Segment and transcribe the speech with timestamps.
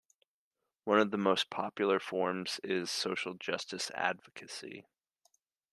[0.83, 4.87] One of the most popular forms is social justice advocacy.